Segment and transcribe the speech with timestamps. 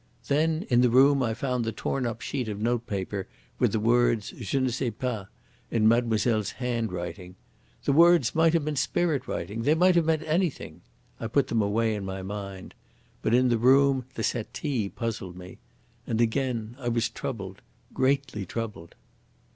[0.29, 3.27] Then in the room I found the torn up sheet of notepaper
[3.59, 5.27] with the words, 'Je ne sais pas,'
[5.69, 7.35] in mademoiselle's handwriting.
[7.83, 10.81] The words might have been spirit writing, they might have meant anything.
[11.19, 12.73] I put them away in my mind.
[13.21, 15.59] But in the room the settee puzzled me.
[16.07, 17.61] And again I was troubled
[17.93, 18.95] greatly troubled."